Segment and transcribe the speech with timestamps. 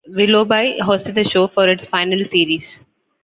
[0.07, 2.79] Willoughby hosted the show for its final series.